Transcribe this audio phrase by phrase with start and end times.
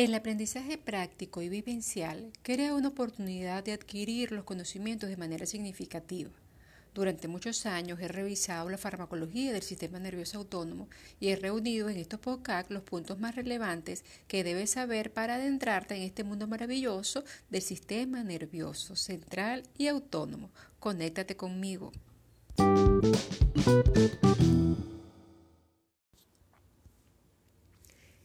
[0.00, 6.30] El aprendizaje práctico y vivencial crea una oportunidad de adquirir los conocimientos de manera significativa.
[6.94, 10.88] Durante muchos años he revisado la farmacología del sistema nervioso autónomo
[11.20, 15.96] y he reunido en estos podcasts los puntos más relevantes que debes saber para adentrarte
[15.96, 20.48] en este mundo maravilloso del sistema nervioso central y autónomo.
[20.78, 21.92] Conéctate conmigo.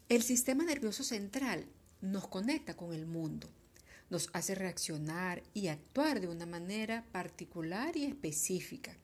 [0.07, 1.65] El sistema nervioso central
[2.01, 3.50] nos conecta con el mundo
[4.09, 8.96] nos hace reaccionar y actuar de una manera particular y específica.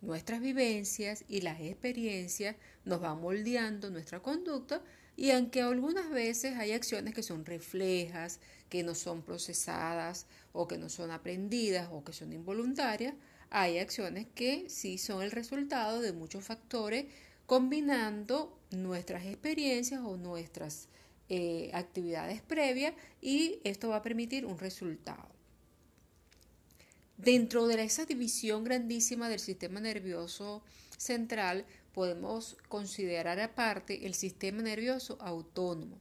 [0.00, 4.82] Nuestras vivencias y las experiencias nos van moldeando nuestra conducta
[5.16, 8.38] y aunque algunas veces hay acciones que son reflejas,
[8.68, 13.14] que no son procesadas o que no son aprendidas o que son involuntarias,
[13.50, 17.06] hay acciones que sí son el resultado de muchos factores
[17.48, 20.86] combinando nuestras experiencias o nuestras
[21.30, 25.30] eh, actividades previas y esto va a permitir un resultado.
[27.16, 30.62] Dentro de esa división grandísima del sistema nervioso
[30.98, 35.98] central podemos considerar aparte el sistema nervioso autónomo,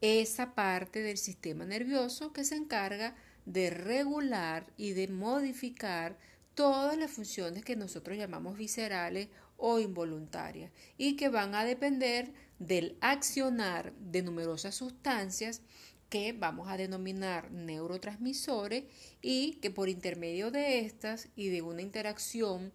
[0.00, 3.14] esa parte del sistema nervioso que se encarga
[3.46, 6.18] de regular y de modificar
[6.56, 9.28] todas las funciones que nosotros llamamos viscerales
[9.66, 15.62] o involuntarias y que van a depender del accionar de numerosas sustancias
[16.10, 18.84] que vamos a denominar neurotransmisores
[19.22, 22.74] y que por intermedio de estas y de una interacción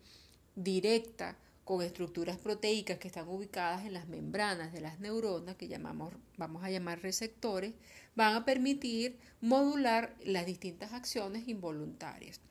[0.55, 6.11] directa con estructuras proteicas que están ubicadas en las membranas de las neuronas, que llamamos,
[6.37, 7.75] vamos a llamar receptores,
[8.15, 12.41] van a permitir modular las distintas acciones involuntarias.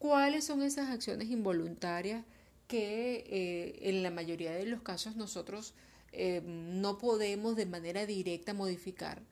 [0.00, 2.24] ¿Cuáles son esas acciones involuntarias
[2.66, 5.74] que eh, en la mayoría de los casos nosotros
[6.12, 9.22] eh, no podemos de manera directa modificar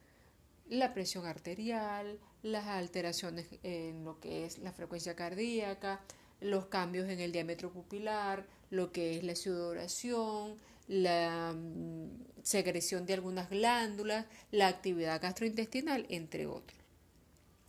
[0.68, 6.00] la presión arterial, las alteraciones en lo que es la frecuencia cardíaca,
[6.40, 10.56] los cambios en el diámetro pupilar, lo que es la sudoración,
[10.88, 16.78] la mm, secreción de algunas glándulas, la actividad gastrointestinal, entre otros.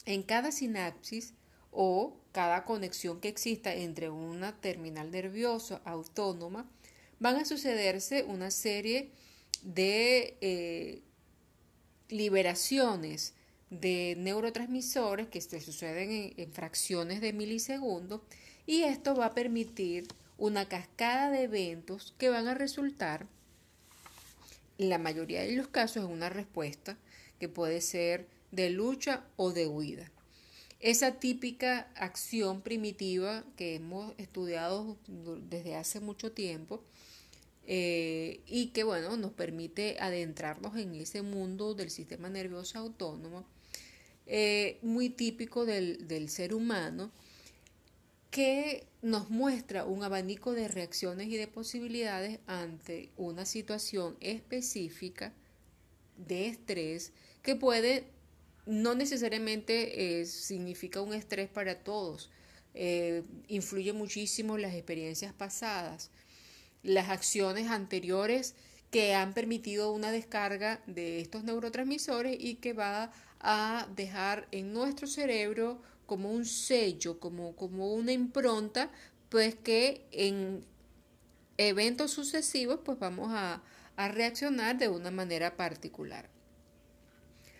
[0.05, 1.33] En cada sinapsis
[1.75, 6.69] o cada conexión que exista entre una terminal nerviosa autónoma,
[7.19, 9.11] van a sucederse una serie
[9.61, 11.01] de eh,
[12.09, 13.33] liberaciones
[13.69, 18.21] de neurotransmisores que se suceden en, fracciones de milisegundos
[18.65, 23.27] y esto va a permitir una cascada de eventos que van a resultar
[24.77, 26.97] en la mayoría de los casos en una respuesta
[27.39, 30.11] que puede ser de lucha o de huida.
[30.85, 34.99] Esa típica acción primitiva que hemos estudiado
[35.49, 36.83] desde hace mucho tiempo
[37.65, 43.47] eh, y que bueno nos permite adentrarnos en ese mundo del sistema nervioso autónomo
[44.27, 47.09] eh, muy típico del, del ser humano
[48.29, 55.33] que nos muestra un abanico de reacciones y de posibilidades ante una situación específica
[56.15, 58.05] de estrés que puede
[58.65, 62.31] no necesariamente eh, significa un estrés para todos.
[62.73, 66.11] Eh, influye muchísimo las experiencias pasadas,
[66.83, 68.55] las acciones anteriores
[68.91, 75.07] que han permitido una descarga de estos neurotransmisores y que va a dejar en nuestro
[75.07, 78.91] cerebro como un sello, como, como una impronta,
[79.29, 80.63] pues que en
[81.57, 83.63] eventos sucesivos pues vamos a,
[83.95, 86.34] a reaccionar de una manera particular.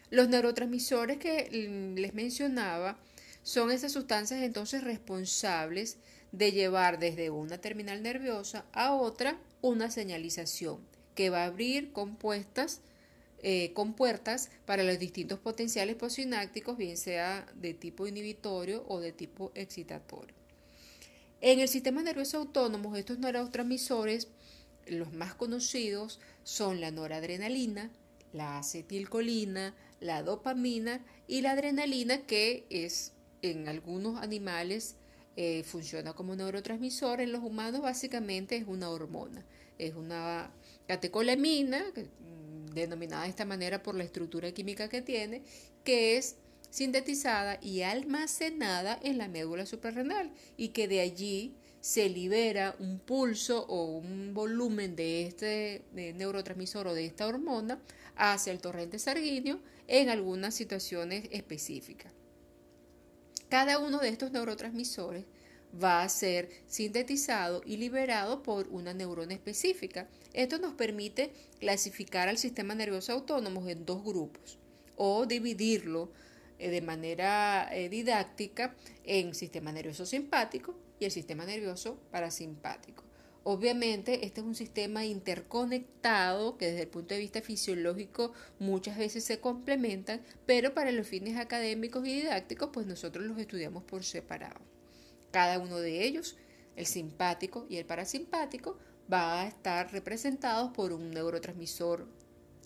[0.10, 1.50] Los neurotransmisores que
[1.98, 2.98] les mencionaba
[3.44, 5.98] son esas sustancias entonces responsables
[6.32, 10.80] de llevar desde una terminal nerviosa a otra una señalización
[11.16, 12.82] que va a abrir compuestas
[13.48, 19.52] eh, puertas para los distintos potenciales posinápticos, bien sea de tipo inhibitorio o de tipo
[19.54, 20.36] excitatorio.
[21.42, 24.30] En el sistema nervioso autónomo, estos neurotransmisores,
[24.88, 27.92] los más conocidos, son la noradrenalina,
[28.34, 34.96] la acetilcolina, la dopamina y la adrenalina que es en algunos animales
[35.38, 39.46] eh, funciona como neurotransmisor, en los humanos básicamente es una hormona,
[39.78, 40.52] es una
[40.88, 45.44] catecolamina, mm, denominada de esta manera por la estructura química que tiene,
[45.84, 46.38] que es
[46.70, 53.66] sintetizada y almacenada en la médula suprarrenal y que de allí se libera un pulso
[53.68, 57.80] o un volumen de este neurotransmisor o de esta hormona
[58.16, 62.12] hacia el torrente sanguíneo en algunas situaciones específicas.
[63.50, 65.26] Cada uno de estos neurotransmisores
[65.82, 70.08] va a ser sintetizado y liberado por una neurona específica.
[70.34, 74.60] Esto nos permite clasificar al sistema nervioso autónomo en dos grupos.
[74.98, 76.10] o dividirlo
[76.58, 78.74] eh, de manera eh, didáctica
[79.04, 83.04] en sistema nervioso simpático y el sistema nervioso parasimpático.
[83.48, 89.24] Obviamente, este es un sistema interconectado que desde el punto de vista fisiológico muchas veces
[89.24, 94.60] se complementan, pero para los fines académicos y didácticos, pues nosotros los estudiamos por separado.
[95.30, 96.38] Cada uno de ellos,
[96.76, 98.80] el simpático y el parasimpático,
[99.14, 102.08] va a estar representados por un neurotransmisor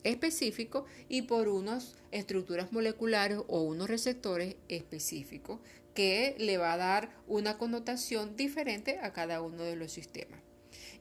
[0.05, 5.59] específico y por unas estructuras moleculares o unos receptores específicos
[5.93, 10.39] que le va a dar una connotación diferente a cada uno de los sistemas.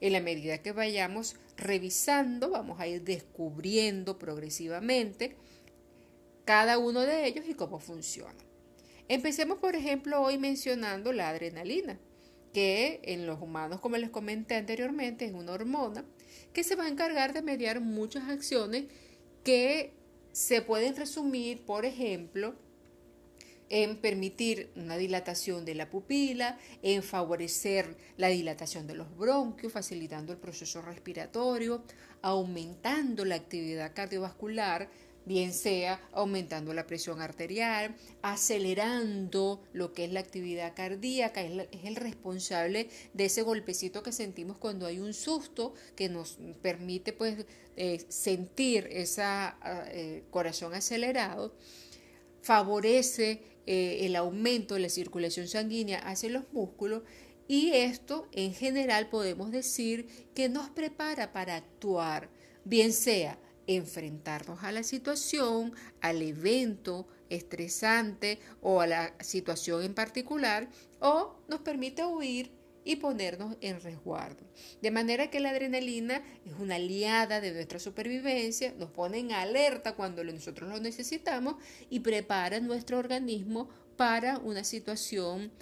[0.00, 5.37] En la medida que vayamos revisando, vamos a ir descubriendo progresivamente
[6.45, 8.39] cada uno de ellos y cómo funciona.
[9.09, 11.99] Empecemos, por ejemplo, hoy mencionando la adrenalina,
[12.53, 16.05] que en los humanos, como les comenté anteriormente, es una hormona
[16.53, 18.85] que se va a encargar de mediar muchas acciones
[19.45, 19.93] que
[20.33, 22.55] se pueden resumir, por ejemplo,
[23.70, 30.32] en permitir una dilatación de la pupila, en favorecer la dilatación de los bronquios, facilitando
[30.32, 31.82] el proceso respiratorio,
[32.23, 34.88] aumentando la actividad cardiovascular,
[35.29, 41.97] bien sea aumentando la presión arterial, acelerando lo que es la actividad cardíaca, es, el
[41.97, 47.44] responsable de ese golpecito que sentimos cuando hay un susto que nos permite pues
[47.76, 49.23] eh, sentir ese
[49.93, 51.55] eh, corazón acelerado,
[52.41, 57.03] favorece eh, el aumento de la circulación sanguínea hacia los músculos
[57.49, 62.31] y esto en general podemos decir que nos prepara para actuar,
[62.65, 70.71] bien sea enfrentarnos a la situación, al evento estresante o a la situación en particular,
[71.00, 72.50] o nos permite huir
[72.88, 74.43] y ponernos en resguardo.
[74.81, 79.94] De manera que la adrenalina es una aliada de nuestra supervivencia, nos pone en alerta
[79.94, 81.56] cuando nosotros lo necesitamos
[81.90, 83.69] y prepara nuestro organismo
[83.99, 85.52] para una situación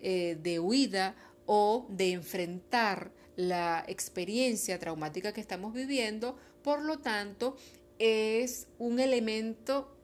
[0.00, 6.36] eh, de huida o de enfrentar la experiencia traumática que estamos viviendo.
[6.62, 7.56] Por lo tanto,
[7.98, 9.95] es un elemento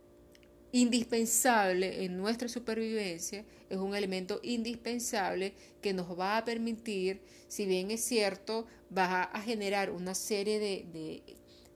[0.73, 7.91] indispensable en nuestra supervivencia, es un elemento indispensable que nos va a permitir, si bien
[7.91, 8.67] es cierto,
[8.97, 11.23] va a generar una serie de,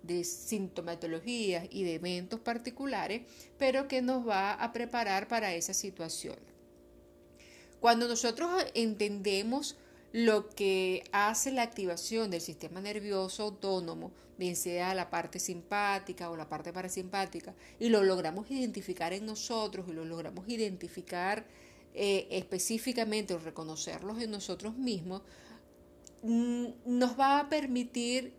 [0.02, 3.22] de, sintomatologías y de eventos particulares,
[3.58, 6.36] pero que nos va a preparar para esa situación.
[7.80, 9.76] Cuando nosotros entendemos
[10.16, 16.36] lo que hace la activación del sistema nervioso autónomo, bien sea la parte simpática o
[16.38, 21.44] la parte parasimpática, y lo logramos identificar en nosotros y lo logramos identificar
[21.92, 25.20] eh, específicamente o reconocerlos en nosotros mismos,
[26.22, 28.32] mm, nos va a permitir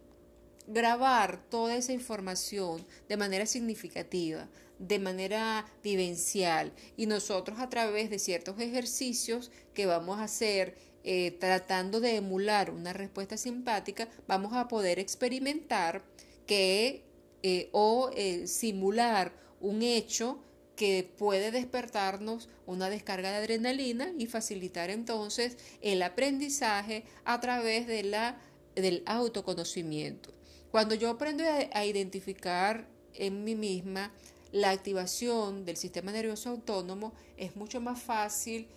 [0.65, 8.17] grabar toda esa información de manera significativa, de manera vivencial y nosotros a través de
[8.17, 14.67] ciertos ejercicios que vamos a hacer eh, tratando de emular una respuesta simpática, vamos a
[14.67, 16.03] poder experimentar
[16.45, 17.03] que
[17.43, 20.39] eh, o eh, simular un hecho
[20.75, 28.03] que puede despertarnos una descarga de adrenalina y facilitar entonces el aprendizaje a través de
[28.03, 28.39] la,
[28.75, 30.33] del autoconocimiento.
[30.71, 31.43] Cuando yo aprendo
[31.73, 34.11] a identificar en mí misma
[34.51, 38.67] la activación del sistema nervioso autónomo, es mucho más fácil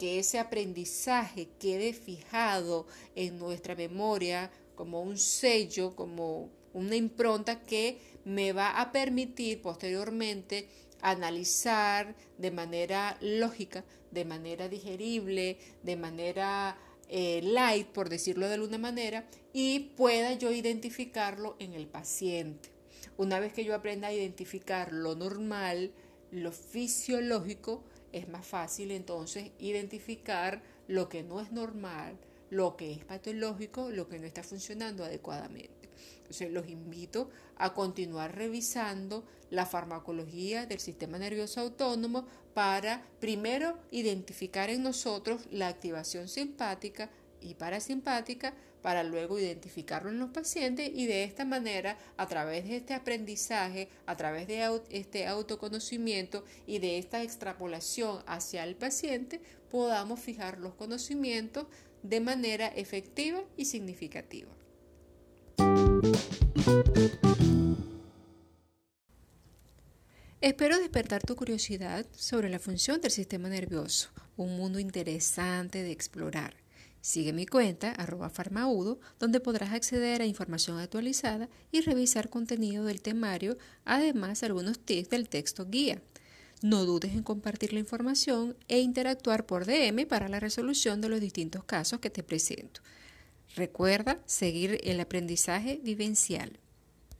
[0.00, 7.98] que ese aprendizaje quede fijado en nuestra memoria como un sello, como una impronta que
[8.24, 10.68] me va a permitir posteriormente
[11.02, 16.78] analizar de manera lógica, de manera digerible, de manera
[17.10, 22.70] eh, light, por decirlo de alguna manera, y pueda yo identificarlo en el paciente.
[23.18, 25.92] Una vez que yo aprenda a identificar lo normal,
[26.30, 32.16] lo fisiológico, es más fácil entonces identificar lo que no es normal,
[32.50, 35.88] lo que es patológico, lo que no está funcionando adecuadamente.
[36.18, 44.70] Entonces los invito a continuar revisando la farmacología del sistema nervioso autónomo para primero identificar
[44.70, 51.24] en nosotros la activación simpática y parasimpática para luego identificarlo en los pacientes y de
[51.24, 57.22] esta manera, a través de este aprendizaje, a través de este autoconocimiento y de esta
[57.22, 61.66] extrapolación hacia el paciente, podamos fijar los conocimientos
[62.02, 64.50] de manera efectiva y significativa.
[70.40, 76.54] Espero despertar tu curiosidad sobre la función del sistema nervioso, un mundo interesante de explorar
[77.00, 83.00] Sigue mi cuenta, arroba farmaudo, donde podrás acceder a información actualizada y revisar contenido del
[83.00, 86.02] temario, además algunos tips del texto guía.
[86.62, 91.20] No dudes en compartir la información e interactuar por DM para la resolución de los
[91.20, 92.82] distintos casos que te presento.
[93.56, 96.58] Recuerda seguir el aprendizaje vivencial.